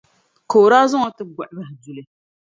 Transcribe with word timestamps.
ka 0.49 0.55
o 0.63 0.65
daa 0.71 0.89
zaŋ 0.91 1.01
o 1.07 1.09
ti 1.17 1.23
gbuɣi 1.31 1.51
bahi 1.57 1.73
duli. 1.81 2.03